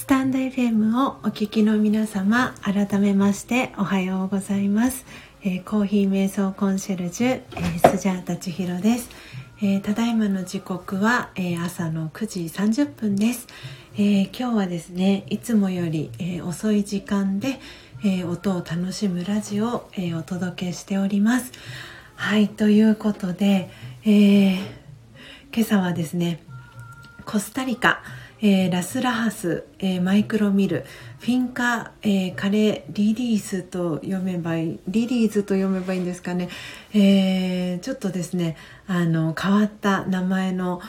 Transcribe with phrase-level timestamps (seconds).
[0.00, 5.04] スタンド FM をお聞きの皆様改めましておはようございます、
[5.42, 9.10] えー、コーヒー瞑想コンシェルジュ、えー、スジャータ千尋です、
[9.58, 13.46] えー、ただいまの時刻は、え朝の9時30分です、
[13.98, 17.60] え今日はですねいつもより、え遅い時間で、
[18.02, 21.52] え音を楽しむラジオを、えお届けしております。
[22.16, 23.68] はいということで、
[24.06, 24.54] え
[25.54, 26.42] 今朝はですね
[27.26, 28.02] コスタリカ
[28.42, 30.84] えー、ラスラハス、えー、マイクロミル
[31.18, 36.48] フィンカ、えー、カレーリリースと読めばいいリリーズと読めばいいんですかね、
[36.94, 40.80] えちょっとですねあの変わった名前の、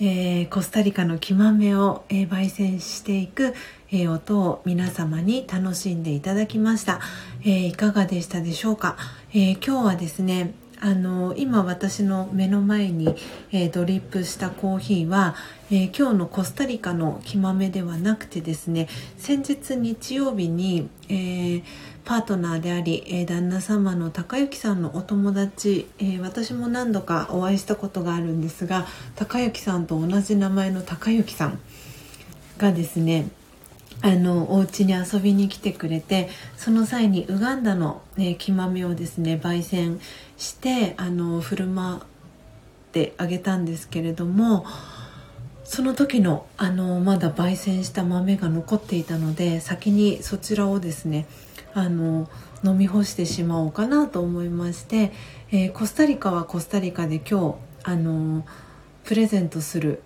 [0.00, 3.54] えコスタリカの木豆を、え焙煎していく、
[3.90, 7.00] え音を皆様に楽しんでいただきました、
[7.44, 8.96] えいかがでしたでしょうか、
[9.34, 13.14] え今日はですねあの今私の目の前に、
[13.50, 15.34] えー、ドリップしたコーヒーは、
[15.70, 21.62] えー、今日のコスタリカの木豆ではなくてですね先日日曜日に、えー、
[22.04, 28.86] パートナーであり、え旦那様の高之さんのお友達、え私も何度かお会いしたことがあるんですが
[29.16, 31.60] 高之さんと同じ名前の高之さん
[32.56, 33.28] がですね
[34.00, 40.00] あのお家に遊びに来てくれてその際にウガンダの、え、木豆をですね焙煎
[40.36, 42.00] してあの振る舞っ
[42.92, 44.64] てあげたんですけれども
[45.64, 51.26] その時のあのまだ焙煎した豆が残っていたので先にそちらをですね
[51.74, 52.28] あの
[52.64, 55.12] 飲み干してしまおうかなと思いまして、
[55.50, 58.46] えー、コスタリカはコスタリカで今日あの
[59.04, 60.02] プレゼントする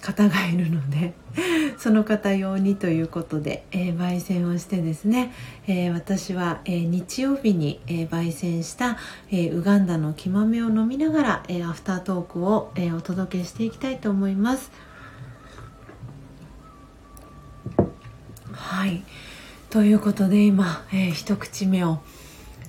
[0.00, 1.14] 方がいるので
[1.78, 5.32] その方用にということで、えー、焙煎をしてですね、
[5.66, 8.98] えー、私は、えー、日曜日に、え焙煎した、
[9.30, 14.70] えウガンダの木豆を飲みながら、えアフタートークを、えお届けしていきたいと思います。
[18.52, 19.04] はい
[19.70, 22.00] ということで今、え一口目を、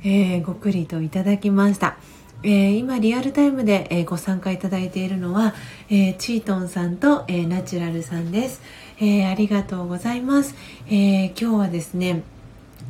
[0.03, 1.97] えごくりといただきました。
[2.41, 5.53] えー、今リアルタイムで、えー、ご参加いただいているのは、
[5.89, 8.61] えー、チートンさんと、えナチュラルさんです、
[9.01, 10.55] えありがとうございます、
[10.89, 12.23] え今日はですね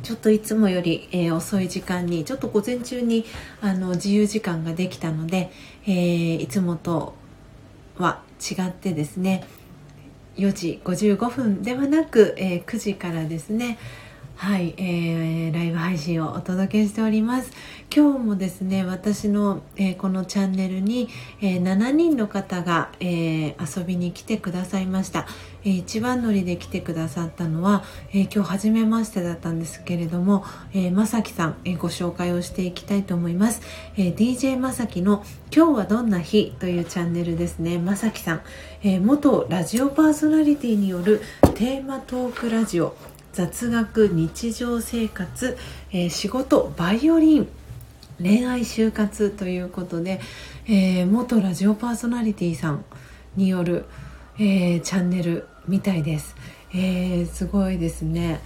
[0.04, 3.24] ちょっといつもより、え遅い時間にちょっと午前中に
[3.60, 5.50] あの自由時間ができたので、
[5.84, 7.14] えいつもと
[7.98, 9.44] は違ってですね
[10.36, 13.78] 4時55分ではなく、え9時からですね
[14.40, 17.52] はい、えー、ライブ配信をお届けしております。
[17.92, 21.08] 今日もですね私の、えー、このチャンネルに、
[21.40, 25.26] えー、7人の方が、え遊びに来てくださいました、
[25.64, 27.82] え一番乗りで来てくださったのは、
[28.14, 33.60] え今日初めましてだったんですけれども、えまさきさん、えご紹介をしていきたいと思います、
[33.96, 37.78] え DJ まさきの今日はどんな日というチャンネルですね。
[37.78, 38.42] まさきさん、
[38.84, 41.22] え元ラジオパーソナリティによる
[41.54, 42.94] テーマトークラジオ
[43.32, 45.56] 雑学日常生活、
[45.92, 47.48] え、仕事バイオリン。
[48.22, 50.20] 恋愛就活ということで、
[50.66, 52.84] えー、元ラジオパーソナリティさん
[53.36, 53.86] による、
[54.38, 56.36] えー、チャンネルみたいです、
[56.74, 58.40] えー、すごいですね。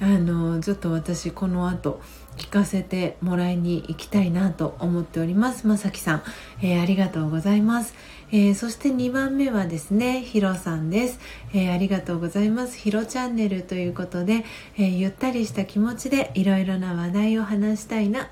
[0.00, 2.00] あのちょっと私この後
[2.36, 5.66] 聞かせてもらいに行きたいなと思っております。
[5.66, 6.22] まさきさん、
[6.62, 7.94] えー、ありがとうございます、
[8.30, 11.18] えー、そして2番目はですねひろさんです、
[11.52, 12.78] えー、ありがとうございます。
[12.78, 14.44] ひろチャンネルということで、
[14.78, 18.28] えゆったりした気持ちでいろいろな話題を話したいな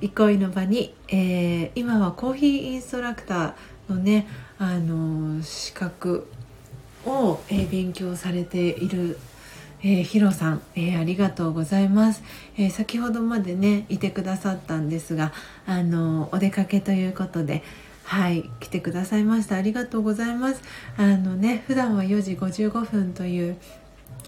[0.00, 4.26] 憩いの場に、え今はコーヒーインストラクターのね
[4.58, 6.26] あの資格
[7.06, 9.18] を、え勉強されている
[9.82, 12.22] えー、ヒロさん、えー、ありがとうございます、
[12.58, 15.32] えー、先ほどまでねいてくださったんですが
[15.66, 17.62] あのお出かけということで
[18.04, 19.54] はい来てくださいました。
[19.56, 20.62] ありがとうございます。
[20.96, 23.56] あのね普段は4時55分という、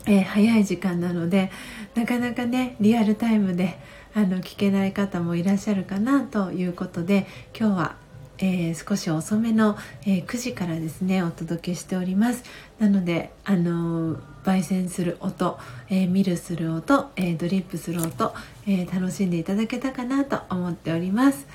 [0.06, 1.50] え早い時間なので
[1.96, 3.76] なかなかねリアルタイムで
[4.14, 7.26] あの聞けない方もいらっしゃるかなということで
[7.58, 8.02] 今日は
[8.42, 12.42] えー、少し遅めの、えー、9時からですねお届けしております。
[12.80, 15.58] なのであのー、焙煎する音、
[15.88, 18.34] えミルする音、えドリップする音、
[18.66, 21.46] え楽しんでいただけたかなと思っております。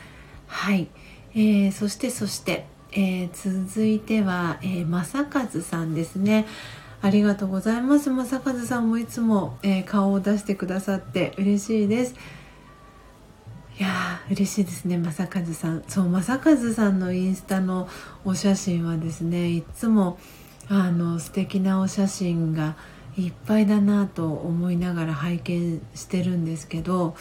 [0.47, 0.87] はい、
[1.35, 6.45] えそしてそして、え続いては、え正和さんですね。
[7.01, 8.09] ありがとうございます。
[8.09, 12.15] 正和さんもいつも、え顔を出してくださって嬉しいです。
[13.79, 17.87] いやー嬉しいですね正和さんそう正和さんのインスタの
[18.25, 20.17] お写真はですねいつも
[20.67, 22.75] あの素敵なお写真が
[23.17, 27.15] いっぱいだなと思いながら拝見してるんですけど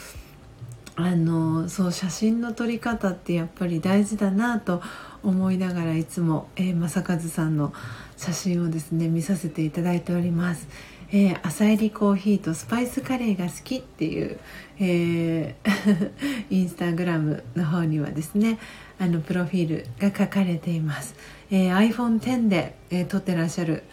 [0.95, 4.81] あのそう写真の撮り方ってやっぱり大事だなと
[5.21, 7.71] 思いながらいつも、えー、正和さんの
[8.15, 10.67] 写真をですね見させていただいております。
[11.09, 14.39] えー、朝入りコーヒーとスパイスカレーが好きっていう、
[14.79, 16.11] えー、
[16.49, 18.59] インスタグラムの方にはですね
[18.99, 21.15] あのプロフィールが書かれています、
[21.51, 23.83] えー、iPhone10 で、えー、撮ってらっしゃる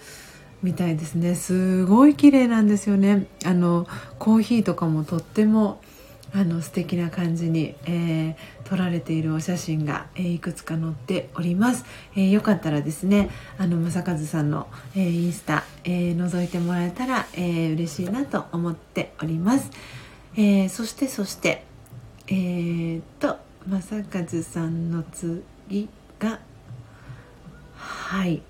[0.65, 1.35] みたいですね。
[1.35, 3.27] すごい綺麗なんですよね。
[3.45, 3.87] あの
[4.19, 5.79] コーヒーとかもとっても
[6.33, 11.85] あの素敵な感じに、えー、撮られているお写真が、えー、いくつか載っております、
[12.17, 14.67] えー、よかったらですねあの正和さんの、
[14.97, 19.71] え、インスタ、えー、覗いてもらえたら、えー、嬉しいなと思っております、
[20.37, 21.65] えー、そしてそして
[22.27, 26.41] えー、っと正和さんの次が
[27.77, 28.43] はい。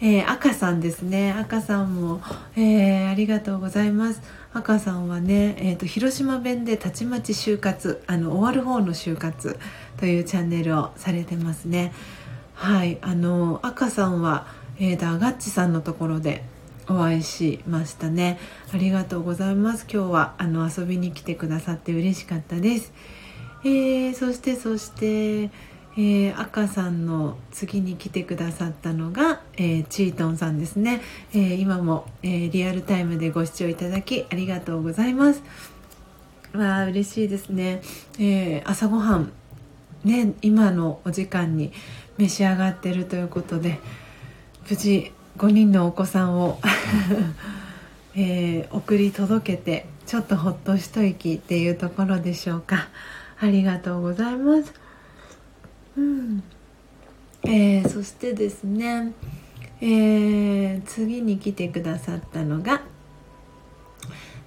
[0.00, 1.32] えー、赤さんですね。
[1.32, 2.20] 赤さんも、
[2.56, 4.20] えー、ありがとうございます。
[4.52, 9.58] 赤さんはね、えーと、広島弁でたちまち就活あの終わる方の就活
[9.98, 11.92] というチャンネルをされてますね。
[12.54, 12.98] はい。
[13.02, 14.46] あの赤さんは、
[14.78, 16.44] えーと、アガッチさんのところで
[16.88, 18.38] お会いしましたね。
[18.72, 19.86] ありがとうございます。
[19.92, 22.92] 今日はあの遊びに来てくださって嬉しかったです、
[23.64, 25.50] えー、そしてそして
[25.96, 31.00] えー、赤さんの次に来てくださったのが、えー、チートンさんですね、
[31.32, 35.42] えー、今も、えリアルタイムでご視聴いただきありがとうございます。
[36.52, 37.80] わあ嬉しいですね、
[38.18, 39.32] え朝ごはん
[40.04, 41.72] ね今のお時間に
[42.18, 43.80] 召し上がってるということで
[44.68, 46.60] 無事5人のお子さんを
[48.16, 52.88] え送り届けてちょっとほっと一息っていうところでしょうか。
[53.40, 54.72] ありがとうございます。
[55.96, 56.42] うん。
[57.42, 59.12] えー、そしてですね、
[59.80, 62.82] えー、次に来てくださったのが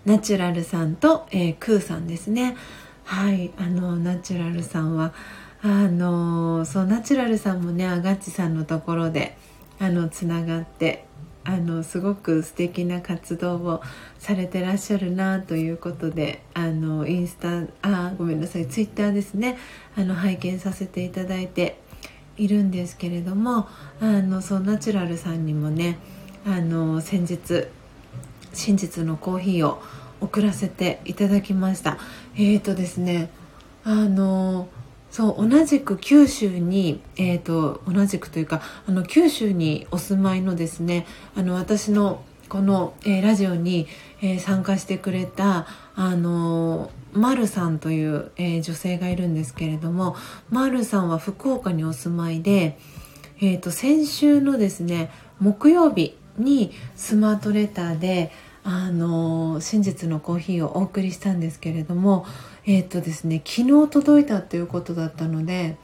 [0.06, 2.56] ナチュラルさんと、えー、クーさんですね。
[3.04, 5.14] はいあのナチュラルさんは
[5.62, 9.38] あのそうナチュラルさんもねアガッチさんのところで
[9.80, 11.06] あのつながって
[11.44, 13.82] あのすごく素敵な活動を
[14.20, 19.58] されてらっしゃるなということであのインスタあごめんなさいツイッターですね。
[19.96, 21.80] あの拝見させていただいて
[22.36, 23.68] いるんですけれども
[24.02, 26.00] あのそうナチュラルさんにもね
[26.46, 27.68] あの先日
[28.54, 29.82] 真実のコーヒーを
[30.20, 31.98] 送らせていただきました。
[32.36, 33.30] えーとですね
[33.86, 34.68] あの
[35.18, 43.88] そう同じく九州に、えーと、同じくというかあの九州にお住まいのですねあの私のこの、えー、ラジオに、
[44.22, 45.66] えー、参加してくれた
[45.96, 50.16] あのまるさんという、えー、女性がいるんですけれども
[50.52, 52.78] まるさんは福岡にお住まいで、
[53.42, 55.10] えーと先週のですね
[55.40, 58.32] 木曜日にスマートレターで
[58.70, 62.26] あの真実のコーヒーをお送りしたんですけれども
[62.68, 65.78] えっ、とですね昨日届いたっていうことだったので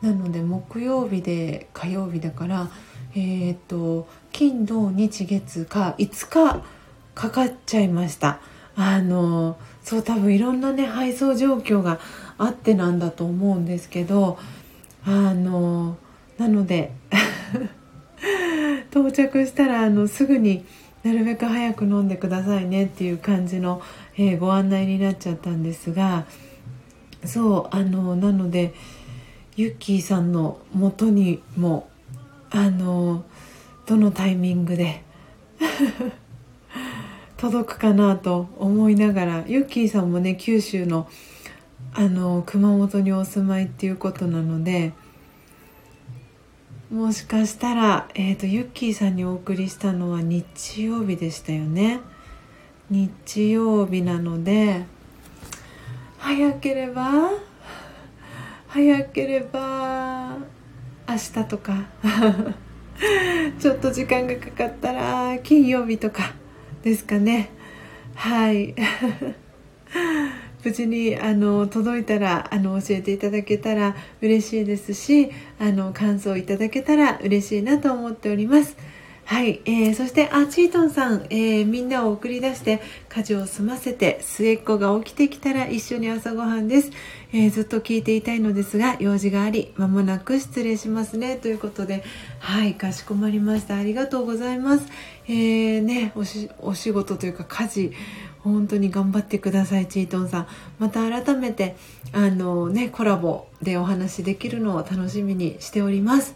[0.00, 2.70] なので木曜日で火曜日だから
[3.14, 6.62] えっ、と金土日月か5日
[7.14, 8.40] かかっちゃいました。
[8.74, 11.98] あのそう多分いろんなね配送状況が
[12.38, 14.38] あってなんだと思うんですけど
[15.04, 15.96] あの
[16.38, 16.92] なので
[18.92, 20.64] 到着したらあのすぐに
[21.02, 23.80] なるべく早く飲んでくださいねっていう感じの、
[24.18, 26.26] えー、ご案内になっちゃったんですが
[27.24, 28.74] そうあのなので
[29.56, 31.88] ユッキーさんの元にも
[32.50, 33.24] あの
[33.86, 35.02] どのタイミングで
[37.38, 41.08] 届くかなと思いながらユッキーさんもね九州の
[41.94, 44.92] あの熊本にお住まいっていうことなので。
[46.90, 52.00] もしかしたら、えーと、ユッキーさんにお送りしたのは日曜日でしたよね
[52.90, 54.86] 日曜日なので
[56.16, 57.30] 早ければ
[58.66, 60.38] 早ければ
[61.08, 61.86] 明日とか
[63.58, 66.34] ちょっと時間がかかったら金曜日とか
[66.82, 67.50] ですかね
[68.14, 68.74] はい
[70.64, 78.76] 無事にあの届いたらあの教えていただけたら嬉しいですしあの感想いただけたら嬉しいなと思っております。
[79.30, 86.90] はい、えー、そしてあチートンさん、えー、みんなを送り出して家事を済ませて末っ子が起きてきたら一緒に朝ごはんです、
[87.34, 91.36] えー、ずっと聞いていたいのですが用事があり間もなく失礼しますね。
[91.36, 92.04] ということで
[92.38, 93.76] はいかしこまりました。
[93.76, 94.86] ありがとうございます、
[95.26, 97.92] えー、ねおしお仕事というか家事
[98.40, 100.46] 本当に頑張ってくださいチートンさん。
[100.78, 101.76] また改めて
[102.14, 106.34] あのねコラボでお話できるのを楽しみにしております。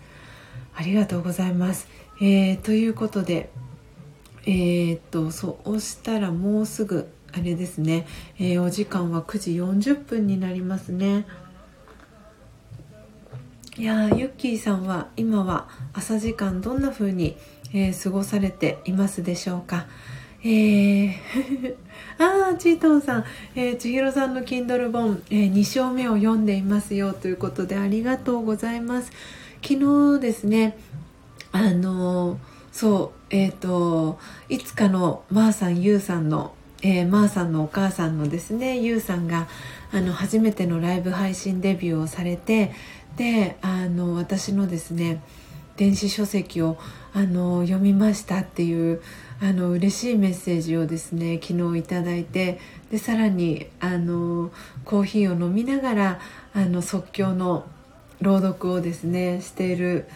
[0.74, 1.86] ありがとうございます、
[2.22, 3.50] えー、ということで
[4.46, 8.06] えー、っとそうしたらもうすぐあれですね、
[8.38, 11.26] えー、お時間は9時40分になりますね
[13.76, 17.36] いやユッキーさんは今は朝時間どんな風に
[17.74, 19.86] えー、過ごされていますでしょうか。
[20.44, 21.12] えー、
[22.18, 29.12] ああ、チートンさん、えー、千尋さんの Kindle 本、えー、2章目を読んでいますよということでありがとうございます。
[29.62, 30.76] 昨日ですね、
[31.52, 32.38] あの
[32.72, 39.46] そう、えっ、ー、と、いつかのまーさん、ゆうさんの、えー、まーさんのお母さんのですね、ゆうさんが、
[39.92, 42.72] あの、初めてのライブ配信デビューをされて、
[43.16, 45.22] で、あの、私のですね、
[45.76, 46.78] 電子書籍を
[47.14, 49.02] あの読みましたっていう
[49.40, 54.52] あの嬉しいメッセージをですね昨日いただいてでさらにあの
[54.84, 56.20] コーヒーを飲みながら
[56.54, 57.66] あの即興の
[58.20, 60.06] 朗読をですねしている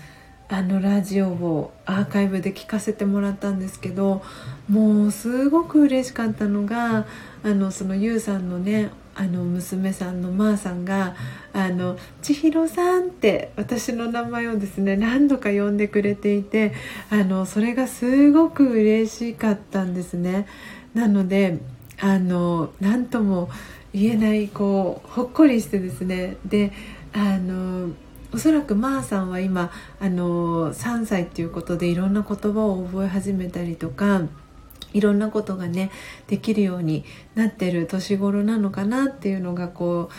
[0.48, 4.22] あのラジオをアーカイブで聞かせてもらったんですけど
[4.68, 7.06] もうすごく嬉しかったのが
[7.42, 11.16] あのそのゆうさんのねあの娘さんのまーさんが
[11.52, 16.74] 「あの千尋さん」って私の名前をですね何度か呼んでくれていて
[17.10, 20.46] あのそれがすごく嬉しかったんですね。
[20.94, 21.58] なので
[21.98, 23.48] あの何とも
[23.94, 26.72] 言えないこうほっこりしてですねで
[27.14, 27.90] あの
[28.36, 34.24] おそらくまーさんは今あの3歳っていうことでいろんな言葉を覚え始めたりとか
[34.92, 35.90] いろんなことがね
[36.26, 40.10] できるようになってる年頃なのかなっていうのがこ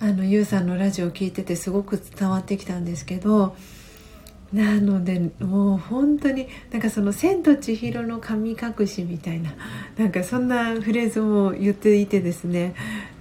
[0.00, 3.56] うあのゆうさんのラジオを聞いててすごく伝わってきたんですけど
[4.52, 9.54] なのでもう本当になんかその「千と千尋の神隠し」みたいな
[9.96, 12.74] なんかそんなフレーズも言っていてですね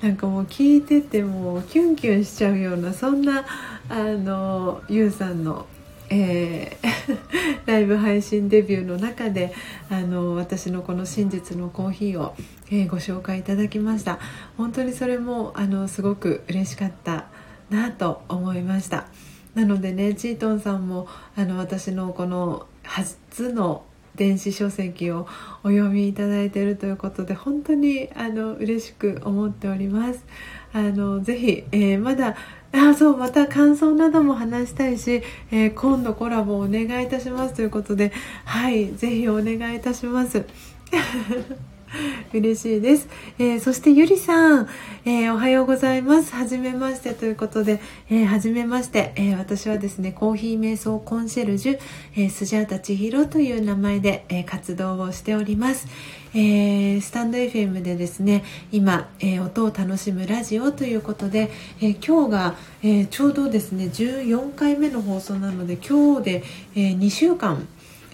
[0.03, 3.43] なんかもう聞いててもキュンキュンしちゃうようなそんな
[3.89, 5.67] あのゆうさんの
[6.09, 7.17] えー、
[7.65, 9.53] ライブ配信デビューの中で
[9.89, 12.35] あの私のこの真実のコーヒーを、
[12.69, 14.19] えー、ご紹介いただきました。
[14.57, 17.25] 本当にそれもあのすごく嬉しかった
[17.69, 19.07] なと思いました。
[19.55, 23.83] なのでねチートンさんもあの私のこの初の
[24.15, 25.27] 電子書籍を
[25.63, 30.25] お読みいただいているということで本当にあの嬉しく思っております。
[30.73, 32.35] あのぜひ、えー、まだ
[32.75, 38.11] あそうまた感想なども話したいし、えー、今度コラボお願いいたしますということで
[38.43, 40.45] はいぜひお願いいたします。
[42.33, 43.07] 嬉しいです、
[43.39, 44.67] えー、そしてゆりさん、
[45.05, 46.33] えー、おはようございます。
[46.33, 51.79] はじめましてということで、えー、はじめまして、え私はですねコーヒー瞑想コンシェルジュ、
[52.17, 55.87] えスジャータ千尋という名前で、え活動をしております、
[56.35, 61.49] えスタンド FM でですね今、え音を楽しむラジオということで、
[61.81, 66.43] え今日が、えちょうどですね14回目の放送なので今日で、
[66.75, 67.65] え2週間、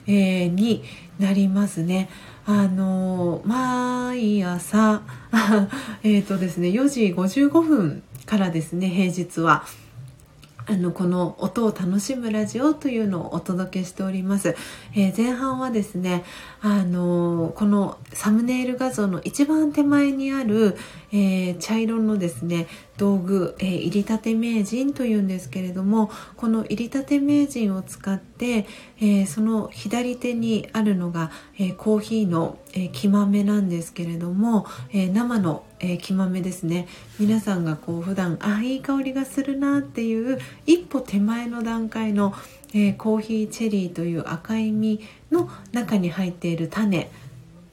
[0.05, 0.83] えに
[1.19, 2.09] なりますね。
[2.45, 5.01] あの毎朝
[6.03, 9.63] えっとですね4時55分からですね平日は
[10.67, 14.55] あのこの音を楽しむラジオというのをお届けしております、
[14.95, 16.23] えー、前半はですね
[16.61, 20.77] あのこのサムネイル画像の一番手前にある、
[21.13, 28.65] えー、茶色のですね道具、えー、入りたて名人というんですけれどもこの入りたて名人を使って、
[28.99, 36.87] えー、その左手にあるのが、えコーヒーの、え木豆なんですけれども、え生の、え木豆ですね。
[37.19, 42.33] 皆さんがこう普段あいい香りがするなっていう一歩手前の段階の、
[42.73, 45.01] えコーヒーチェリーという赤い実
[45.31, 47.09] の中に入っている種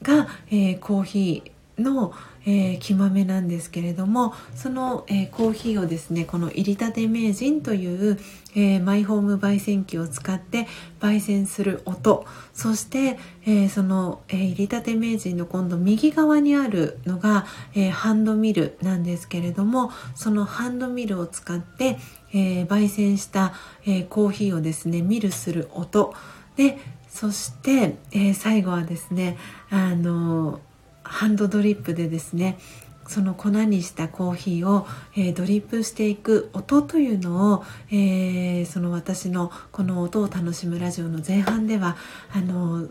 [0.03, 2.13] が、えコーヒーの、
[2.51, 8.19] えー、木豆なんですけれどもその、えー、コーヒーをですねこの入りたて名人という、
[8.57, 10.67] えー、マイホーム焙煎機を使って
[10.99, 12.25] 焙煎する音
[12.55, 21.99] そして、えその、え入りたて名人の今度右側にあるのが、えハンドミルなんですけれどもそのハンドミルを使って、
[22.33, 23.53] え焙煎した、
[23.87, 26.15] えコーヒーをですねミルする音。
[26.57, 26.79] で
[27.09, 29.37] そして、え最後はですね
[29.71, 30.59] あの
[31.09, 32.59] ハンドドリップでですね
[33.07, 34.87] その粉にしたコーヒーを、
[35.17, 41.97] えー、ドリップしていく音というのを、えー、その私のこの音を楽しむラジオの前半では
[42.33, 42.87] あの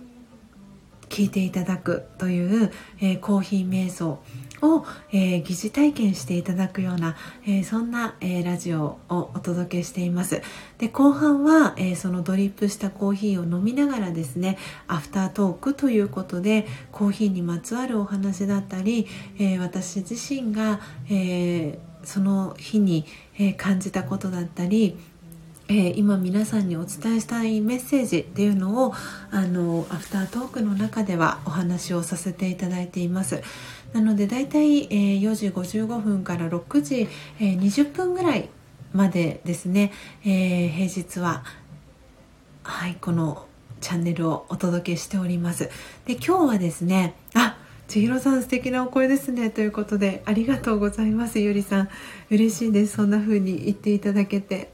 [1.09, 4.19] 聞いていただくという、えー、コーヒー瞑想
[4.61, 10.41] を、えー、疑似体験していただくような、えー、そんな、えー、ラジオをお届けしています。
[10.77, 19.07] で後半は、えそのドリップしたコーヒーを飲みながらですねアフタートークということでコーヒーにまつわるお話だったり、
[19.39, 20.79] え私自身が、
[21.09, 23.05] えその日に、
[23.39, 24.97] え感じたことだったり
[25.69, 28.93] えー、今皆さんにお伝えしたいメッセージっていうのを
[29.31, 33.41] あのアフタートークの中ではお話をさせていただいています。
[33.93, 37.07] なのでだいたい、えー、4時55分から6時、
[37.39, 38.49] えー、20分ぐらい
[38.93, 39.91] までですね、
[40.23, 41.43] えー、平日は
[42.63, 43.47] はいこの
[43.79, 45.69] チャンネルをお届けしております。
[46.05, 47.57] で今日はですねあ
[47.87, 51.39] 千尋さん素敵なお声ですねということでありがとうございます。
[51.39, 51.89] ゆりさん
[52.29, 52.97] 嬉しいです。
[52.97, 54.71] そんな風に言っていただけて。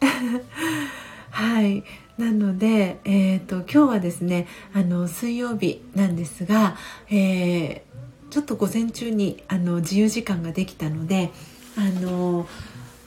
[1.30, 1.84] はい。
[2.18, 6.76] なので、えーと、今日はですねあの水曜日なんですが、
[7.10, 7.93] えー、
[8.34, 11.30] ちょっと午前中にあの自由時間ができたので
[11.78, 12.48] あの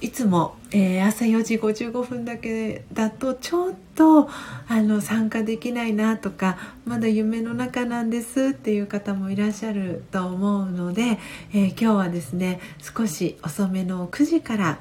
[0.00, 4.28] いつも、えー、朝4時55分だけだとちょっと
[4.68, 11.18] あの参加できないなとかまだ夢の中なんですっていう方もいらっしゃると思うので、
[11.52, 14.78] えー、今日はですね少し遅めの9時から、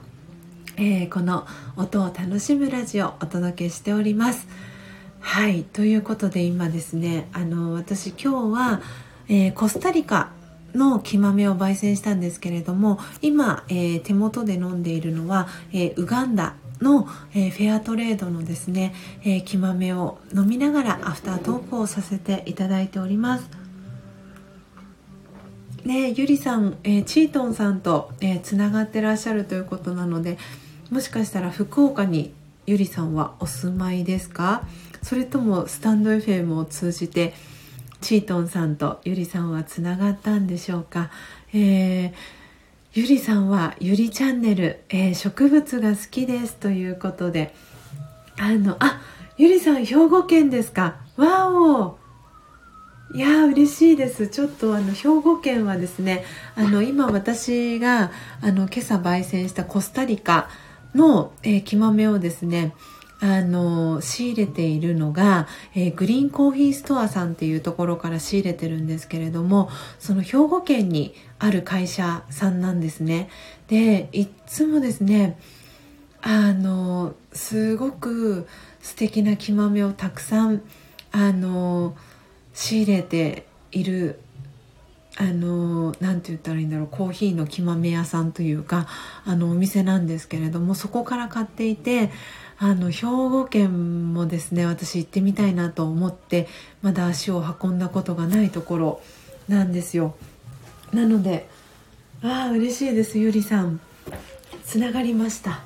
[0.78, 4.48] えー、この音を楽しむラジオをお届けしております。
[5.22, 8.82] はいということで今ですねあの私今日は、
[9.28, 10.32] えコスタリカ
[10.74, 23.48] の木豆を焙煎したんですけれども今、えー、手元で飲んでいるのは、えー、ウガンダの、え、フェアトレードのですね、え木豆を飲みながらアフタートークをさせていただいております。
[25.86, 28.12] ねゆりさん、えチートンさんと、
[28.44, 30.38] つながってらっしゃるということなので
[30.92, 32.34] もしかしたら福岡に
[32.66, 34.64] ゆりさんはお住まいですか？
[35.02, 37.34] それともスタンド FM を通じて
[38.02, 41.12] チートンさんとゆりさんはつながったんでしょうか、
[41.54, 42.14] えー、
[42.94, 47.54] ゆりさんはゆりチャンネル、えー、植物が好きですということで。
[48.38, 49.02] あのあ
[49.38, 50.98] ゆりさん兵庫県ですか。
[51.18, 51.98] わお。
[53.14, 54.28] いや嬉しいです。
[54.28, 56.26] ちょっとあの兵庫県はですね
[56.56, 60.50] あの今私があの今朝焙煎したコスタリカ
[60.94, 62.74] の、えー、木豆をですね
[63.22, 73.30] あの仕入れているのが、えー、グリーンコーヒーストアさんっていうところから仕入れてるんですけれどもその兵庫県にある会社さんなんですね。
[73.68, 75.40] でいつもですね
[76.22, 78.48] あのすごく
[78.82, 80.62] 素敵な木豆をたくさん
[81.12, 81.96] あの
[82.54, 84.20] 仕入れている
[85.18, 88.88] あの何て言ったらいいんだろうコーヒーの木豆屋さんというか
[89.24, 92.12] あのお店なんですけれどもそこから買っていて
[92.58, 96.48] あの兵庫県もですね私行ってみたいなと思って
[96.82, 99.02] まだ足を運んだことがないところ
[99.48, 100.16] なんですよ。
[100.94, 101.48] なので
[102.22, 103.80] ああ嬉しいですゆりさん。
[104.66, 105.62] つながりました。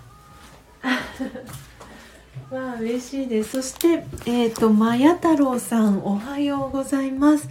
[2.52, 3.52] わあ嬉しいです。
[3.52, 7.50] そしてえっ、ー、とまや太郎さんおはようございます。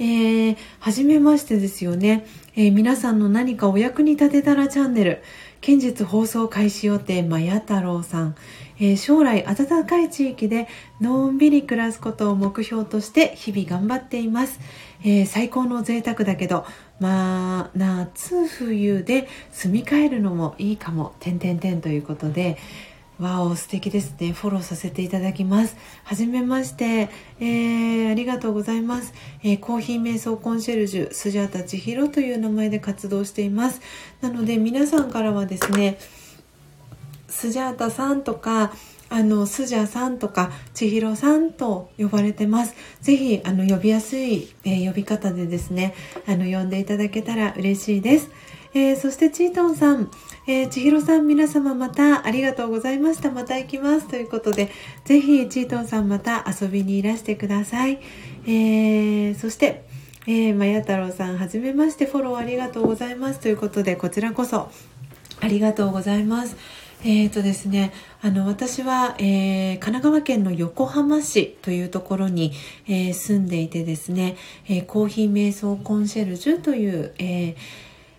[0.00, 2.24] えー、はめましてですよね、
[2.54, 5.22] えー、皆さんの何かお役に立てたらチャンネル。
[5.60, 8.36] 近日放送開始予定まや太郎さん、
[8.80, 10.68] えー、将来暖かい地域で
[11.00, 14.60] のんびり暮らすことを目標として日々頑張っています、
[15.02, 16.64] えー、最高の贅沢だけど
[17.00, 21.14] まあ夏冬で住み替えるのもいいかも。
[21.20, 22.58] 点々点ということで
[23.18, 24.32] わお素敵ですね。
[24.32, 25.76] フォローさせていただきます。
[26.04, 27.08] はじめまして、
[27.40, 29.12] えー、ありがとうございます、
[29.42, 33.80] えー、コーヒー瞑想コンシェルジュスジャータ千尋という名前で活動しています。
[34.20, 35.98] なので皆さんからはですね
[37.38, 38.72] スジャータさんとか
[39.10, 42.74] あのスジャさんとか千尋さんと呼ばれてます。
[43.00, 45.94] ぜひあの呼びやすい、えー、呼び方でですね
[46.26, 48.30] あの呼んでいただけたら嬉しいです、
[48.74, 50.10] えー、そしてチートンさん、
[50.46, 53.30] えー、千尋さん皆様またありがとうございました。
[53.30, 54.08] また行きます。
[54.08, 54.70] ということで
[55.04, 58.00] ぜひチートンさんまた遊びにいらしてください、
[58.46, 59.86] え、そして
[60.26, 62.04] えー、まや太郎さんはじめまして。
[62.04, 63.40] フォローありがとうございます。
[63.40, 64.70] ということでこちらこそ
[65.40, 66.56] ありがとうございます。
[67.04, 67.92] えーとですね、
[68.22, 72.52] あの私は、えー、神奈川県の横浜市というところに、
[72.88, 74.36] えー、住んでいてですね、
[74.66, 77.54] えー、コーヒー瞑想コンシェルジュという、え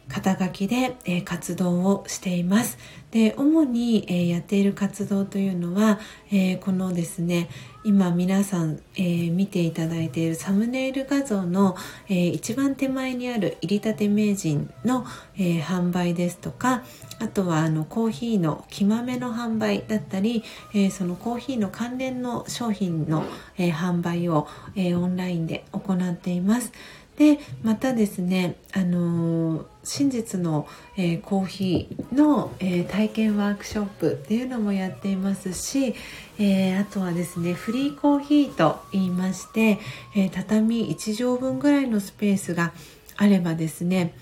[0.10, 2.78] 肩書きで、え活動をしています。
[3.12, 6.00] で主に、えやっている活動というのは、
[6.32, 7.50] えこのですね
[7.86, 11.78] 今皆さん、え、見ていただいているサムネイル画像の、
[12.10, 15.06] え、一番手前にある入りたて名人の、
[15.38, 16.84] え、販売ですとか
[17.20, 20.44] あとはあのコーヒーの木豆の販売だったり、
[20.74, 23.24] えそのコーヒーの関連の商品の、
[23.58, 26.72] え販売を、えオンラインで行っています。
[27.20, 30.66] でまたですね、あのー、真実の、
[30.96, 35.96] えー、コーヒーの、えー、体験ワークショップっていうのもやっていますし、
[36.40, 39.80] えあとはですねフリーコーヒーと言いまして、
[40.16, 42.72] え畳1畳分ぐらいのスペースが
[43.18, 44.14] あればですね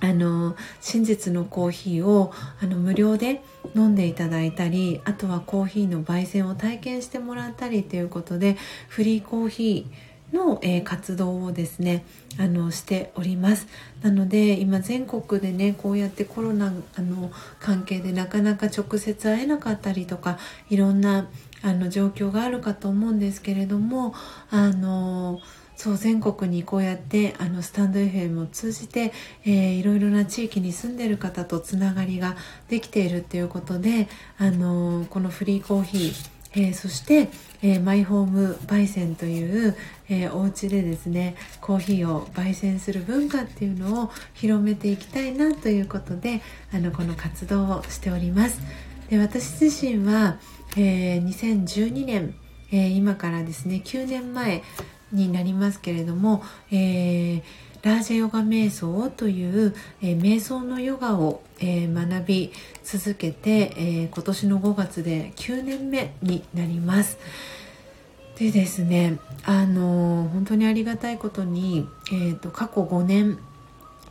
[0.00, 3.42] あの真実のコーヒーをあの無料で
[3.74, 8.56] 飲んでいただいたりあとはコーヒーの焙煎を体験してもらったりということで
[8.88, 12.04] フリーコーヒーの、えー、活動をですね
[12.38, 13.66] あのしております。
[14.02, 21.28] なので今全国でねこうやってコロナあの関係でなかなか直接会えなかったりとかいろんな
[21.62, 24.14] あの状況があるかと思うんですけれども
[24.50, 25.40] あの
[25.80, 29.14] そう全国にこうやってあのスタンド FM を通じて、
[29.46, 32.36] えー、いろいろな地域に住んでる方とつながりが
[32.68, 34.06] できているっていうことで、
[34.36, 37.28] あのこのフリーコーヒーえー、そして、
[37.62, 39.76] えー、マイホーム焙煎という、
[40.08, 46.40] えー、お家でですねコーヒーを焙煎する文化っていうのを広めていきたいなということで
[46.72, 48.60] あのこの活動をしております。
[49.08, 50.38] で私自身は、
[50.76, 52.34] えー、2012年、
[52.72, 54.62] えー、今からですね9年前
[55.12, 57.42] になりますけれども、えー
[57.82, 62.52] ラージェヨガ瞑想という、えー、瞑想のヨガを、えー、学び
[62.84, 67.18] 続けて、えー、今年の5月で9年目になります。
[68.36, 73.38] でですね、あの本当にありがたいことに、えーと、過去5年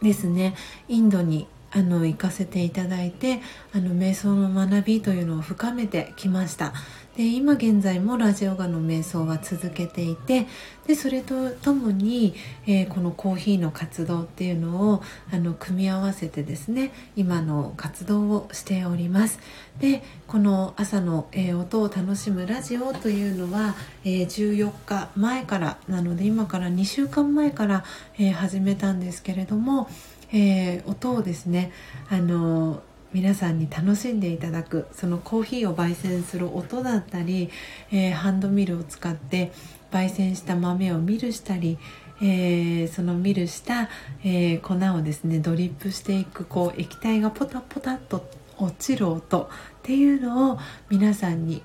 [0.02, 0.56] ですね
[0.88, 3.42] インドにあの行かせていただいて
[3.74, 6.74] あの瞑想の学びというのを深めてきました
[7.18, 10.48] で今現在もラジオガの瞑想は続けていて
[10.88, 12.34] でそれとともに、
[12.66, 19.40] えー、このコーヒーの活動っていうのをあの組み合わせてですね今の活動をしております。
[19.80, 27.84] でこの朝の、えー、音を楽しむラジオというのは、えー、14日前からなので今から2週間前から、
[28.18, 29.90] え始めたんですけれども
[30.32, 31.72] え、音をですね
[32.10, 32.82] あの
[33.12, 37.50] 皆さんに楽しんでいただくそのコーヒーを焙煎する音だったり、
[37.92, 39.52] えー、ハンドミルを使って
[39.92, 41.80] 焙煎した豆をミルしたり、
[42.22, 43.90] えー、そのミルした、
[44.24, 48.30] えー、粉をですねドリップしていくこう液体がポタポタっと
[48.60, 49.48] 落ちる音っ
[49.82, 51.64] ていうのを皆さんに、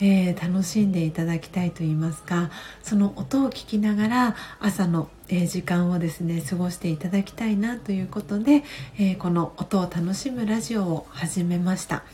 [0.00, 2.50] えー、楽しんでいただきたいと言いますか
[2.84, 5.08] その音を聞きながら朝の、
[5.42, 8.62] え、時間をですね過ごしていただきたいなということで、
[8.98, 12.04] えー、この音を楽しむラジオを始めました。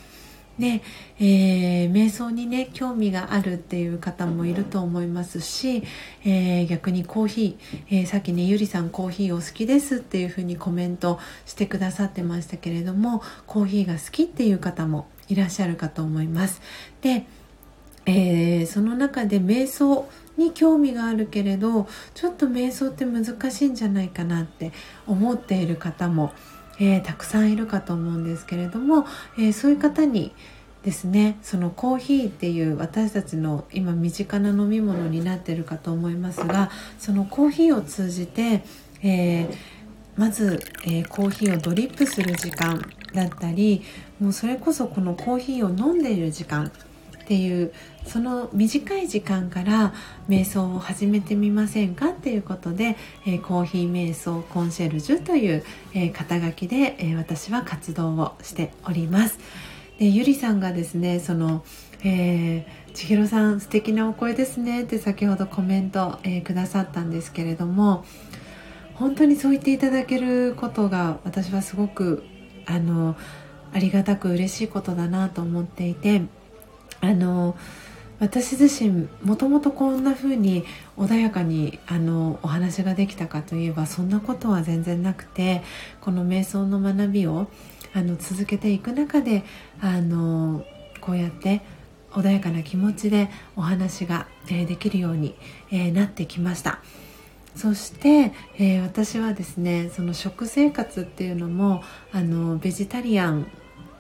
[0.58, 0.82] で、
[1.18, 5.82] えー、瞑想にね興味があるっていう方もいると思いますし、
[6.24, 16.60] えー、逆にコーヒー、えー、さっきねゆりさんコーヒーお好きですっていうふうにコメントしてくださってましたけれどもコーヒーが好きっていう方もいらっしゃるかと思います。
[17.00, 17.26] で
[18.06, 24.72] え、その中で瞑想に興味があるけれどちょっと瞑想って難しいんじゃないかなって
[25.06, 26.32] 思っている方も、
[26.78, 29.06] えー、たくさんいるかと思うんですけれども、
[29.38, 30.32] えー、そういう方に
[30.82, 38.62] ですねそのコーヒーっていう私たちの今身近な飲み物になってるかと思いますがそのコーヒーを通じて、
[39.02, 39.54] えー、
[40.16, 42.80] まず、えー、コーヒーをドリップする時間
[43.12, 43.82] だったり
[44.18, 46.72] もうそれこそこのコーヒーを飲んでいる時間
[47.30, 47.72] っていう
[48.06, 49.94] その短い時間から
[50.28, 55.64] 瞑想を始めてみませんかっていうことで、えー、コーヒー瞑想コンシェルジュという、
[55.94, 59.38] えー、肩書きで、えー、私は活動をしております。
[60.00, 61.62] でゆりさんがですねその、
[62.02, 68.04] えー、千尋さん素敵なお声ですねって先ほどコメント、えー、くださったんですけれども
[68.94, 72.24] 本当にそう言っていただけることが私はすごく
[72.66, 73.14] あの
[73.72, 76.22] ありがたく嬉しいことだなと思っていて
[77.00, 77.56] あの
[78.18, 80.64] 私自身もともとこんな風に
[80.98, 85.62] 穏やかにあのお話ができたかといえばそんなことは全然なくて
[86.02, 87.48] この瞑想の学びを
[87.94, 89.42] あの続けていく中で
[89.80, 90.64] あの
[91.00, 91.62] こうやって
[92.12, 95.36] 穏やかな気持ちでお話が、え、できるように、
[95.70, 96.80] え、なってきました。
[97.54, 101.82] そして、えー、私はですねその食生活っていうのも
[102.12, 103.50] あのベジタリアン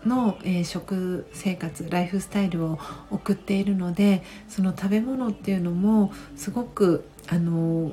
[0.04, 2.78] の、えー、食生活ライフスタイルを
[3.10, 7.92] 送っているのでその食べ物っていうのもすごくあの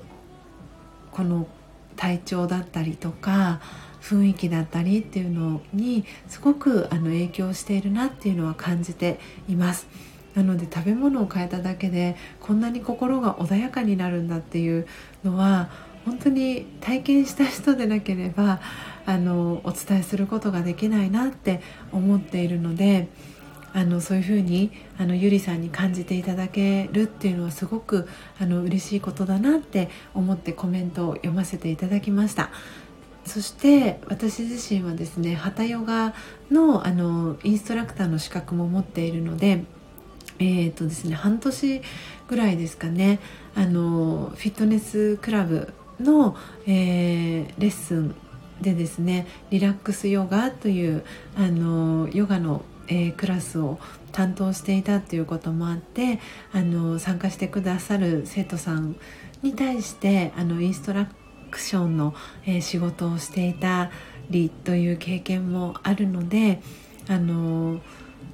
[1.11, 1.47] この
[1.95, 3.59] 体調だったりとか
[4.01, 9.87] 雰囲気だったりっていうのにすごくあの影響しているなっていうのは感じています。
[10.35, 14.85] なので食べ物を変えただけでこんなに心が穏やかになるんだっていう
[15.23, 15.69] のは
[16.05, 18.61] 本当に体験した人でなければ
[19.07, 21.61] あのお伝えすることができないなって
[21.93, 23.07] 思っているので
[23.73, 28.07] あのそういうふうにあのゆりさんに感じていただけるっていうのはすごく
[28.39, 32.49] あの嬉しいことだなって思ってコメントを読ませていただきました。
[33.25, 36.13] そして私自身はですねハタヨガ
[36.49, 39.65] のあのインストラクターの資格も持っているので
[40.39, 41.81] えーとですね、半年
[42.27, 43.19] ぐらいですかね
[43.55, 46.35] あのフィットネスクラブの、
[46.67, 48.15] えー、レッスン
[48.61, 51.03] でですねリラックスヨガという
[51.35, 53.79] あのヨガの、えー、クラスを
[54.11, 56.19] 担当していたということもあって
[56.53, 58.95] あの参加してくださる生徒さん
[59.43, 61.09] に対してあのインストラ
[61.51, 62.13] クションの、
[62.45, 63.91] えー、仕事をしていた
[64.29, 66.61] りという経験もあるので
[67.07, 67.79] あの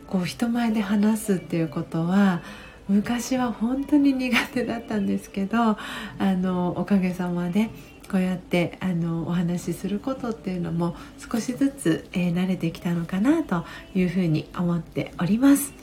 [0.07, 2.41] こう人前で話すっていうことは
[2.89, 5.78] 昔は本当に苦手だったんですけどあ
[6.19, 7.69] のおかげさまで
[8.10, 15.74] こうやってあのお話しすることっていうのも少しずつ、えー、慣れてきたのかなというふうに思っております。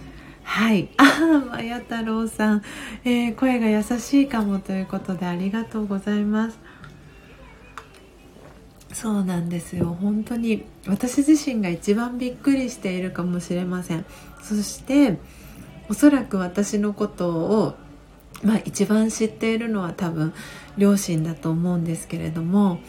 [0.42, 0.88] はい。
[0.98, 2.62] ああ、まや太郎さん、
[3.04, 6.58] えー、声が優しいかもということでありがとうございます。
[8.92, 9.96] そうなんですよ。
[10.00, 14.04] 本当に私自身が一番びっくりしているかもしれません。
[14.42, 15.18] そして、
[15.88, 17.74] おそらく私のことを、
[18.42, 20.32] まあ、一番知っているのは多分
[20.78, 22.80] 両親だと思うんですけれども、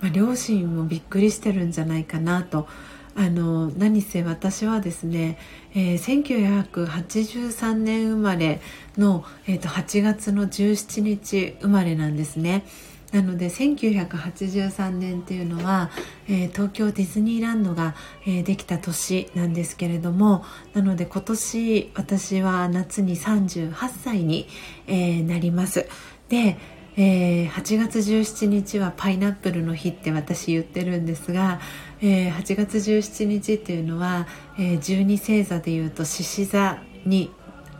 [0.00, 2.68] まあ、両親もびっくりしてるんじゃないかなと
[3.14, 5.38] あの何せ私はですね、
[5.74, 8.60] えー、1983年生まれ
[8.96, 12.64] の、えーと、8月の17日生まれなんですね。
[13.12, 15.90] なので1983年っていうのは、
[16.28, 17.94] えー、東京ディズニーランドが、
[18.26, 20.44] えー、できた年なんですけれども
[20.74, 24.48] なので今年私は夏に38歳に、
[24.86, 25.86] えー、なります。
[26.28, 26.56] で、
[26.94, 31.58] え8月17日はパイナップルの日って私言ってるんですが
[32.04, 34.26] えー、8月17日っていうのは、
[34.58, 37.30] えー、12星座でいうと獅子座に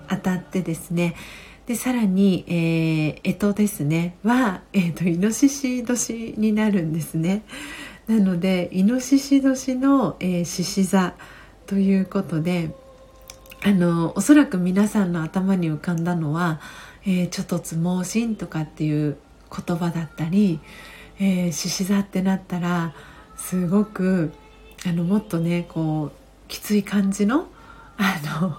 [0.07, 1.17] あたってですね
[1.67, 4.17] でさらに、えー、干支ですね。
[4.25, 7.43] は、えーと、イノシシ年になるんですね。
[8.09, 11.15] なのでイノシシ年の獅子、座
[11.67, 12.75] ということで
[13.65, 16.61] あのおそらく皆さんの頭に浮かんだのは
[17.07, 19.17] 「えー、ちょっとつ盲信」とかっていう
[19.51, 20.59] 言葉だったり
[21.19, 22.93] 獅子、えー、座ってなったら
[23.39, 24.33] 「すごく
[24.85, 27.47] あのもっとねこうきつい感じの
[27.97, 28.59] あの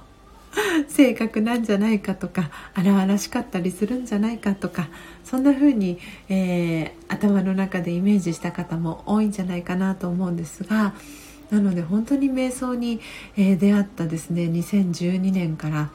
[0.88, 4.88] 性格なんじゃないかとか荒々しかったりするんじゃないかとか
[5.24, 5.99] そんな風に、
[6.30, 10.93] えー、頭の中でイメージした方も多いんじゃないかなと思うんですが
[11.49, 12.99] なので本当に瞑想に、
[13.38, 15.89] えー、出会ったですね2012年から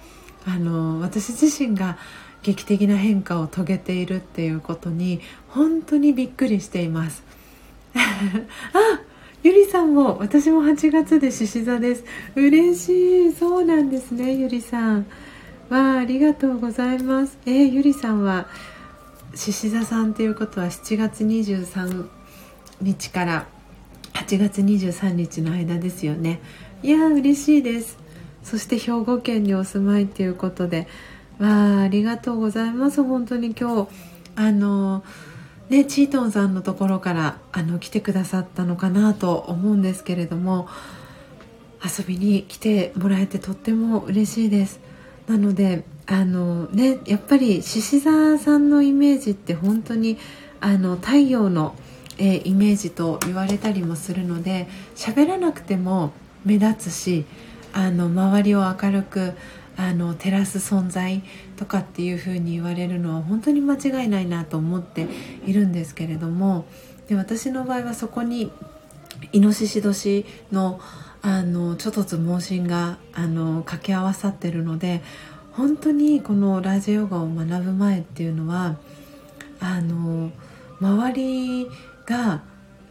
[0.47, 1.99] あの私自身が
[2.43, 7.23] 劇的な変化を遂げているっていうことに本当にびっくりしています。
[7.95, 9.01] あ
[9.45, 12.05] ゆりさんも私も8月で獅子座です。
[12.34, 13.32] 嬉しい。
[13.32, 15.07] そうなんですねゆりさん。
[15.68, 17.39] わあありがとうございます。
[17.47, 18.49] えー、ゆりさんは
[19.34, 22.09] 獅子座さんということは7月23
[22.80, 23.47] 日から
[24.14, 26.41] 8月23日の間ですよね。
[26.82, 27.97] いや嬉しいです。
[28.43, 30.89] そして兵庫県にお住まいということで
[31.39, 33.05] わあありがとうございます。
[33.05, 33.89] 本当に今日
[34.34, 35.28] あのー
[35.69, 40.66] ね、チートンさんのところからあの来てくださったのかなと思うんですけれども
[41.85, 44.81] 遊びに来てもらえてとっても嬉しいです。
[45.27, 50.16] なのであのねやっぱり獅子座さんのイメージって本当に
[50.61, 51.75] あの太陽の、
[52.16, 56.12] えー、イメージと言われたりもするので喋らなくても
[56.47, 57.27] 目立つし
[57.75, 59.35] あの周りを明るく
[59.79, 61.22] あの照らす存在
[61.57, 65.07] とかっていう風に言われるのは本当に間違いないなと思って
[65.47, 66.66] いるんですけれども
[67.07, 68.51] で私の場合はそこに
[69.33, 70.81] イノシシ年の
[71.20, 75.03] あのちょっとつ盲信があの掛け合わさってるので
[75.53, 78.76] 本当にこのラジオヨガを学ぶ前っていうのは
[79.59, 80.31] あの
[80.81, 81.68] 周り
[82.07, 82.43] が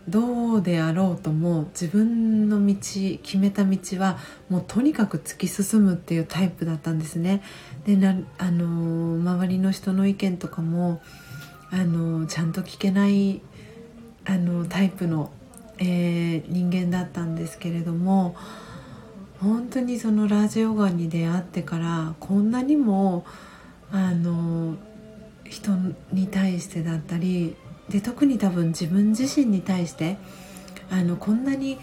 [0.08, 2.76] どうであろうとも自分の道
[3.22, 4.18] 決めた道は
[4.50, 7.42] もうとにかく突き進むっていうタイプだったんですね。
[7.86, 11.02] でなあの周りの人の意見とかも
[11.72, 13.42] あのちゃんと聞けない
[14.26, 15.32] あのタイプの、
[15.78, 18.36] えー、人間だったんですけれども
[19.42, 23.26] 本当にそのラジオガに出会ってからこんなにも
[23.92, 24.76] あの
[25.44, 25.72] 人
[26.12, 27.56] に対してだったり
[27.90, 30.18] で特に多分自分自身に対して
[30.90, 31.80] あのこんなに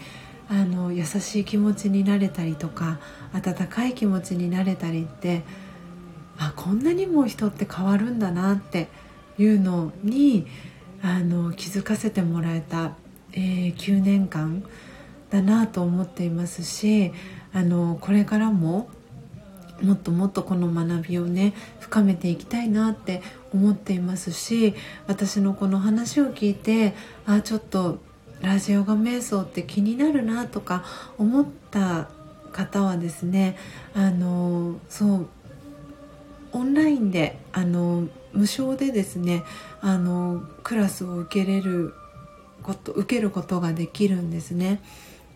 [0.47, 2.99] あの優しい気持ちになれたりとか
[3.33, 5.43] 温かい気持ちになれたりって
[6.37, 8.87] あこんなにも人って変わるんだなって
[9.37, 10.45] いうのに
[11.01, 12.95] あの気づかせてもらえた、
[13.33, 14.63] えー、9年間
[15.29, 17.11] だなと思っていますし
[17.53, 18.89] あのこれからも
[19.81, 23.21] もっともっとこの学びをね深めていきたいなって
[23.53, 24.73] 思っていますし
[25.07, 26.93] 私のこの話を聞いて
[27.25, 27.99] あちょっと
[28.41, 30.83] ラジオが瞑想って気になるなとか
[31.17, 32.09] 思った
[32.51, 33.57] 方はですね
[33.93, 35.27] あのそう
[36.53, 39.43] オンラインであの無償でですね
[39.81, 41.93] あのクラスを受けれる
[42.63, 44.81] こと受けることができるんですね。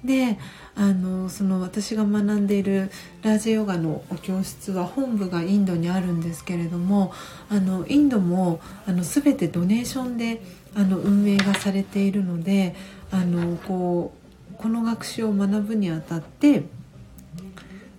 [0.03, 0.37] で
[0.75, 2.89] あのその私が学んでいる
[3.21, 7.11] ラージヨガの教室は本部がインドにあるんですけれども
[7.49, 10.41] あのインドもあの全てドネーションで
[10.75, 12.75] あの運営がされているので
[13.11, 14.13] あのこ
[14.51, 16.63] うこの学習を学ぶにあたって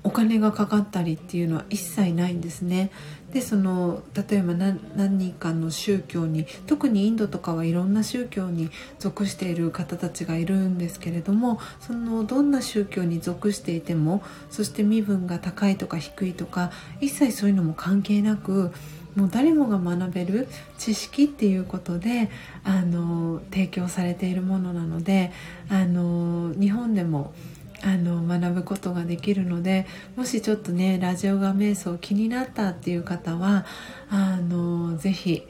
[0.02, 2.90] お金がかかったりっていうのは一切ないんですね。
[3.32, 18.72] でその例えば何人かの宗教に特にインドとかはいろんな宗教に属している方たちがいるんですけれどもそのどんな宗教に属していてもそして身分が高いとか低いとか一切そういうのも関係なく
[19.16, 22.30] もう誰もが学べる知識っていうことで
[22.64, 25.32] あの提供されているものなので
[25.68, 27.32] あの日本でも
[27.82, 33.64] あの学ぶことができるのでもしちょっとねラジオが瞑想気になったっていう方は
[34.10, 35.42] あのぜひ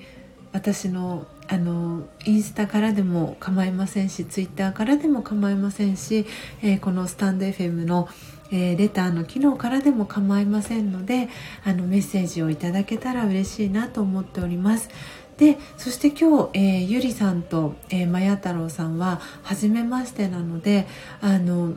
[0.53, 6.25] 私のあのインスタからでも構いませんしツイッターからでも構いませんし、
[6.63, 8.09] えー、このスタンド FM の、
[8.53, 11.29] えー、レターの機能からでも構いませんので
[11.65, 14.91] あのメッセージをいただけたら嬉しいなと思っております。
[15.39, 20.87] でそして今日、えー、ゆりさんと、えー、まや太郎さんは初めましてなので
[21.21, 21.75] あの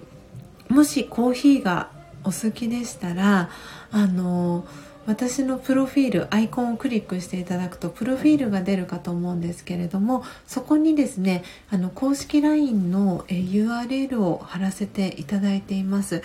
[0.73, 1.89] もしコーヒーが
[2.23, 3.51] お好きでしたら
[3.91, 4.65] あの
[5.05, 16.23] 私のプロフィールアイコンをクリックしていただくとプロフィールが出るかと思うんですけれどもそこにですねあの公式 LINE の URL を貼らせていただいています。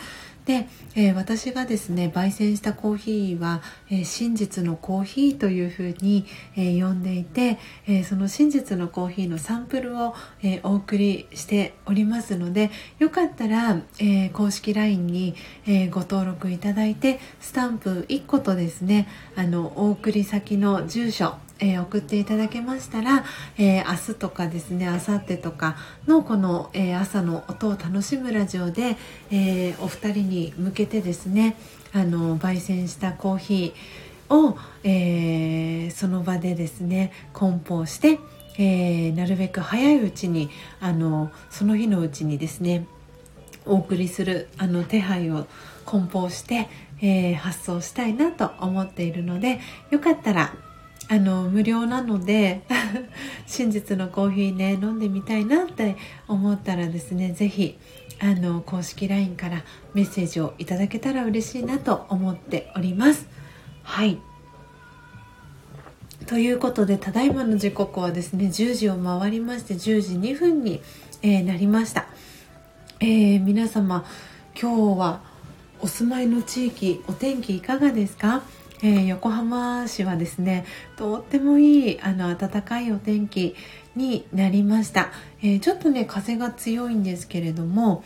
[0.48, 6.24] で、えー、私がですね焙煎したコーヒーは、えー、真実のコーヒーというふうに、
[6.56, 15.34] えー、呼んでいて、えその真実のコーヒーのサンプルを、えお送りしておりますのでよかったら、え公式 LINE に、
[15.66, 23.24] えご登録いただいてスタンプ1個とですねあのお送り先の住所えー、送っていただけましたら、
[23.56, 28.96] えー、明日とかですね明後日とかのこの、えー、朝の音を楽しむラジオで、
[29.30, 31.56] えお二人に向けてですね
[31.92, 38.18] あの焙煎したコーヒーを、えその場でですね梱包して、
[38.58, 40.50] えなるべく早いうちに
[40.80, 42.86] あのその日のうちにですね
[43.66, 45.46] お送りするあの手配を
[45.84, 46.68] 梱包して、
[47.00, 50.54] え発送したいなと思っているのでよかったら
[51.10, 52.62] あの無料なので
[53.46, 55.96] 真実のコーヒーね飲んでみたいなって
[56.26, 57.78] 思ったらですね是非
[58.20, 63.26] あの公式 LINE からメッセージをいただけたら嬉しいなと思っております。
[63.84, 64.18] はい。
[66.26, 70.82] ということでただいまの時刻はですね10時を回りまして10時2分に、
[71.22, 72.06] えー、なりました、
[73.00, 74.04] えー、皆様
[74.60, 75.22] 今日は
[75.80, 78.42] お住まいの地域お天気いかがですか？
[78.82, 80.64] えー、横浜市はですね
[80.96, 83.56] とってもいいあの暖かいお天気
[83.96, 85.10] になりました、
[85.42, 88.04] えー、ちょっとね風が強いんですけれども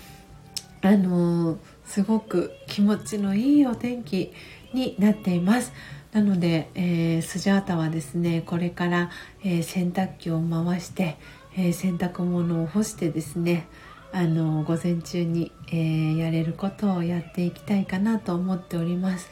[0.80, 4.32] あのー、すごく気持ちのいいお天気
[4.72, 5.72] になっています
[6.12, 9.10] なので、えー、スジャータはですねこれから、
[9.42, 11.16] え洗濯機を回して、
[11.56, 13.66] え洗濯物を干してですね
[14.12, 19.30] あの午前中に、えやれることをやっていきたいかなと思っております。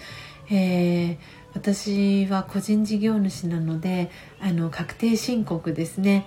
[0.51, 1.17] えー、
[1.55, 6.27] 私は個人事業主なのであの確定申告ですね。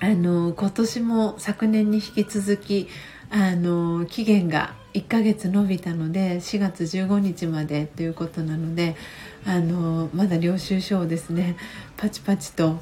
[0.00, 2.88] あの今年も昨年に引き続き
[3.30, 8.96] あの期限が1ヶ月延びたので4月15日までということなので
[9.46, 11.56] あのまだ領収書をですね
[11.96, 12.80] パチパチと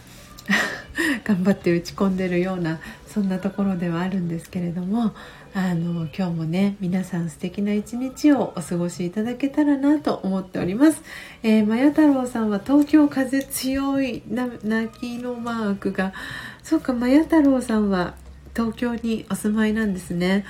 [1.25, 2.81] 頑張って打ち込んでるような
[3.13, 5.13] そんなところではあるんですけれども
[5.53, 11.03] あの今日もね皆さん素敵な一日をお過ごしいただけたらなと思っております。
[11.43, 16.15] えー、まや太郎さんは東京風強いな泣きのマークが
[16.63, 18.15] そうかまや太郎さんは
[18.57, 20.47] 東京にお住まいなんですね。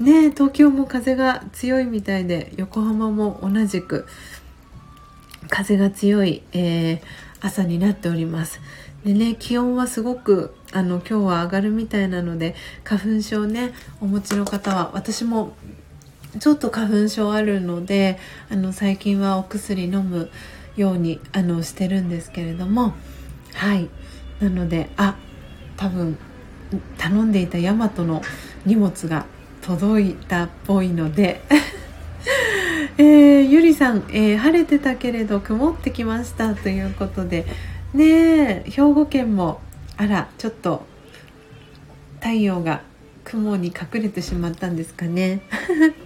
[0.00, 4.06] ね東京も風が強いみたいで横浜も同じく
[5.50, 7.00] 風が強い、えー、
[7.42, 8.58] 朝になっております。
[9.04, 12.54] でね気温はすごくあの今日は上がるみたいなので
[12.84, 15.56] 花粉症ねお持ちの方は私も
[16.38, 18.18] ちょっと花粉症あるので
[18.50, 20.30] あの最近はお薬飲む
[20.76, 22.94] ようにあのしてるんですけれども
[23.54, 23.88] はい。
[24.40, 25.16] なのであ
[25.76, 26.18] 多分
[26.98, 28.22] 頼んでいたヤマトの
[28.64, 29.26] 荷物が
[29.62, 31.42] 届いたっぽいので
[32.98, 37.46] えー、ゆりさん、えー、晴れてたけれど曇ってきましたということで
[37.94, 39.60] ねえ兵庫県も
[39.96, 40.84] あらちょっと
[42.20, 42.82] 太陽が
[43.24, 45.40] 雲に隠れてしまったんですかね。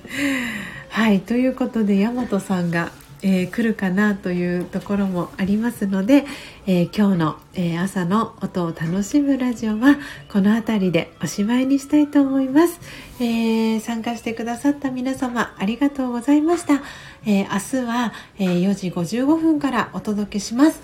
[0.90, 6.24] はいということで大和さんがえー、来るかなというところもありますので、
[6.66, 9.98] えー、今日の、えー、朝の音を楽しむラジオは
[10.30, 12.80] この辺りでおしまいにしたいと思います、
[13.20, 16.82] え参加してくださった皆様ありがとうございました、
[17.26, 20.80] え明日は、え4時55分からお届けします。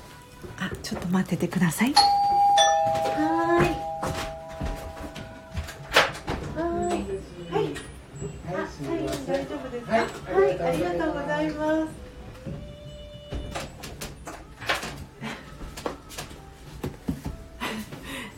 [0.58, 2.25] あちょっと待っててください。
[10.66, 12.06] ありがとうございます。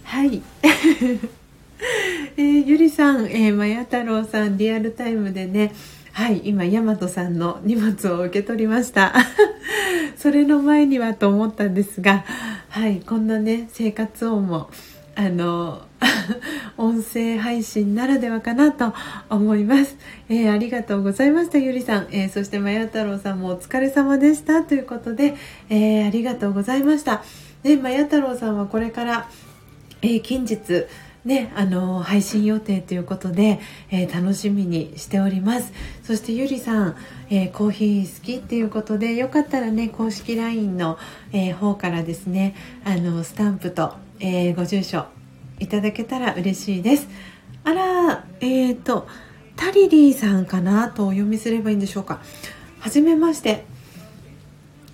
[0.04, 0.42] はい。
[2.36, 5.72] えー、ゆりさん、えー、まや太郎さん、リアルタイムでね、
[6.12, 9.14] はい、今、大和さんの荷物を受け取りました。
[10.18, 12.26] それの前にはと思ったんですが、
[12.68, 14.68] はい、こんなね、生活音も、
[15.18, 15.82] あの、
[16.78, 18.94] 音声配信ならではかなと
[19.28, 19.96] 思います。
[20.28, 22.06] えー、ありがとうございました、ゆりさん。
[22.12, 25.34] えー、そして、まや太郎さんもお疲れ様でしたということで、
[25.70, 27.24] えー、ありがとうございました。
[27.64, 29.28] で、まや太郎さんはこれから、
[30.02, 30.86] え、近日
[31.24, 33.58] ね、あの配信予定ということで、
[33.90, 35.72] えー、楽しみにしております
[36.04, 36.96] そしてゆりさん、
[37.28, 40.96] えー、コーヒー好きっていうことでよかったらね公式 LINE の、
[41.32, 42.54] えー、方からですね
[42.84, 45.06] あのスタンプと、えご住所
[45.58, 47.08] いただけたら嬉しいです。
[47.64, 49.06] あらえっ、と
[49.56, 52.20] タリリーさんかなとお読みすればいいんでしょうか。
[52.80, 53.64] はじめまして。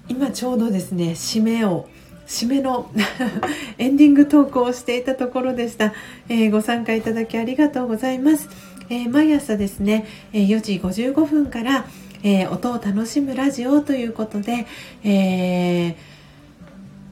[0.09, 1.89] 今ちょうどですね締めを
[2.27, 2.91] 締めの
[3.79, 5.93] エンディングトークをしていたところでした、
[6.29, 8.49] えー、ご参加いただきありがとうございます、
[8.89, 11.87] えー、毎朝ですね、え4時55分から、
[12.23, 14.67] え音を楽しむラジオということで、
[15.03, 15.97] え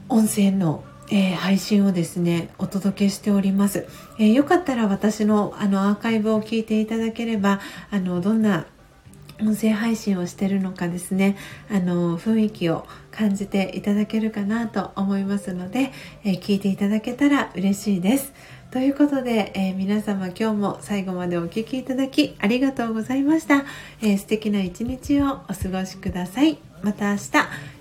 [0.09, 0.83] 音声の
[1.13, 3.87] えー、配信をですねお届けしております、
[4.19, 7.61] えー、よかったら私のあのアーカイブを聞いていただければ
[7.91, 8.65] あのどんな
[9.39, 11.37] 音声配信をしてるのかですね
[11.69, 15.91] あの雰囲気を感じていただけるかなと思いますので、
[16.23, 18.33] えー、聞いていただけたら嬉しいです。
[18.71, 23.65] ということで、えー、皆様今日も最後までお聴きいただきありがとうございました、
[24.01, 26.57] えー、素敵な一日をお過ごしください。
[26.81, 27.31] また明日、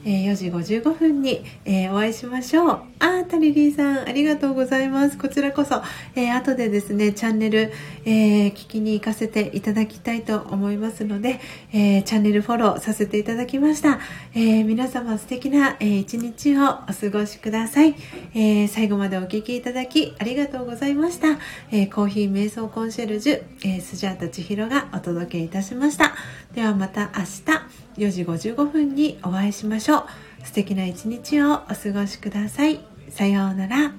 [0.05, 2.69] えー、4時55分に、えー、お会いしましょう。
[2.99, 5.19] あー、タリリーさん、ありがとうございます。
[5.19, 5.83] こちらこそ、
[6.15, 7.73] えー、後でですね、チャンネル、
[8.05, 11.41] え聞きに行かせていただきたいと思いますので、
[11.73, 14.01] えチャンネルフォローさせていただきました。
[14.35, 17.95] え皆様素敵な、え一日をお過ごしください、
[18.35, 21.39] え最後までお聴きいただきありがとうございました。
[21.71, 26.15] えコーヒー瞑想コンシェルジュ、えスジャータ千尋がお届けいたしました。
[26.55, 30.47] ではまた明日、4時55分にお会いしましょうょう。
[30.47, 32.81] 素敵な一日をお過ごしください。
[33.11, 33.93] さようなら。